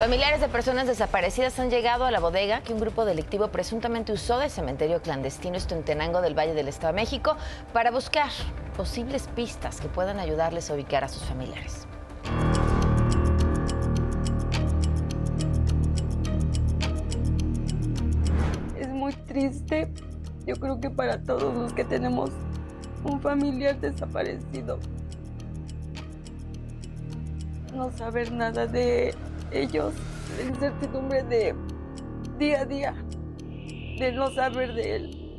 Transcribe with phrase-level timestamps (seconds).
[0.00, 4.38] Familiares de personas desaparecidas han llegado a la bodega que un grupo delictivo presuntamente usó
[4.38, 7.36] de cementerio clandestino esto en Tenango del Valle del Estado de México
[7.72, 8.30] para buscar
[8.76, 11.88] posibles pistas que puedan ayudarles a ubicar a sus familiares.
[18.78, 19.92] Es muy triste,
[20.46, 22.30] yo creo que para todos los que tenemos
[23.02, 24.78] un familiar desaparecido,
[27.74, 29.12] no saber nada de
[29.50, 29.94] ellos,
[30.36, 31.54] la incertidumbre de
[32.38, 32.94] día a día,
[33.98, 35.38] de no saber de él,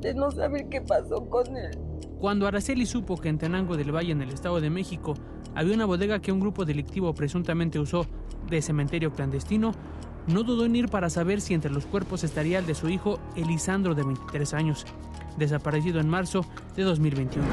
[0.00, 1.78] de no saber qué pasó con él.
[2.18, 5.14] Cuando Araceli supo que en Tenango del Valle, en el Estado de México,
[5.54, 8.06] había una bodega que un grupo delictivo presuntamente usó
[8.48, 9.72] de cementerio clandestino,
[10.26, 13.18] no dudó en ir para saber si entre los cuerpos estaría el de su hijo
[13.36, 14.86] Elisandro de 23 años,
[15.36, 17.46] desaparecido en marzo de 2021.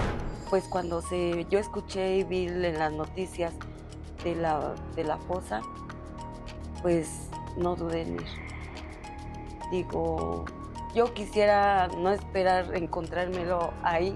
[0.49, 3.53] Pues cuando se, yo escuché y vi en las noticias
[4.23, 5.61] de la, de la fosa,
[6.81, 8.27] pues no dudé en ir.
[9.71, 10.45] Digo,
[10.93, 14.15] yo quisiera no esperar encontrármelo ahí,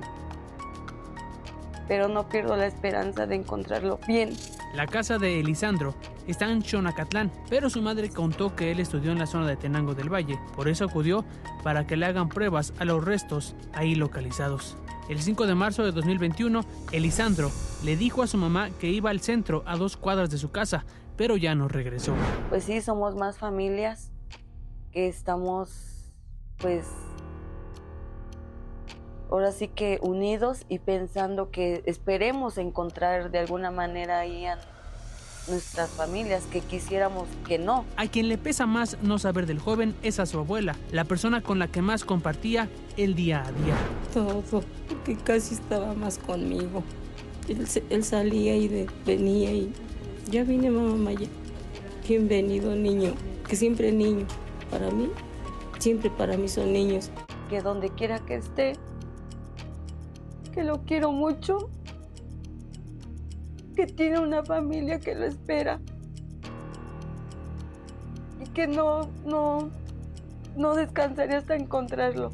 [1.88, 4.33] pero no pierdo la esperanza de encontrarlo bien.
[4.73, 5.95] La casa de Elisandro
[6.28, 9.94] está en Xonacatlán, pero su madre contó que él estudió en la zona de Tenango
[9.95, 11.23] del Valle, por eso acudió
[11.64, 14.76] para que le hagan pruebas a los restos ahí localizados.
[15.08, 16.61] El 5 de marzo de 2021,
[16.92, 17.52] Elisandro
[17.84, 20.84] le dijo a su mamá que iba al centro a dos cuadras de su casa,
[21.16, 22.16] pero ya no regresó.
[22.50, 24.11] Pues sí, somos más familias
[24.92, 26.11] que estamos,
[26.58, 26.88] pues,
[29.30, 34.58] ahora sí que unidos y pensando que esperemos encontrar de alguna manera ahí a
[35.48, 37.86] nuestras familias que quisiéramos que no.
[37.98, 41.42] A quien le pesa más no saber del joven es a su abuela, la persona
[41.42, 43.76] con la que más compartía el día a día.
[44.14, 46.84] Todo, porque casi estaba más conmigo.
[47.48, 49.72] Él, salía y venía y
[50.30, 51.28] ya vine mamá Maya.
[52.08, 53.14] Bienvenido niño,
[53.48, 54.26] que siempre niño.
[54.72, 55.12] Para mí,
[55.78, 57.12] siempre para mí son niños.
[57.50, 58.73] Que donde quiera que esté,
[60.54, 61.70] que lo quiero mucho
[63.75, 65.80] que tiene una familia que lo espera
[68.39, 69.69] y que no, no,
[70.55, 72.31] no descansaré hasta encontrarlo.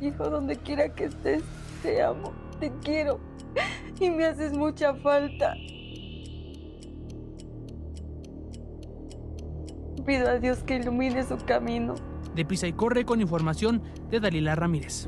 [0.00, 1.42] Hijo, donde quiera que estés,
[1.82, 3.18] te amo, te quiero
[4.00, 5.54] y me haces mucha falta.
[10.04, 11.94] Pido a Dios que ilumine su camino.
[12.34, 15.06] De Pisa y Corre con información de Dalila Ramírez.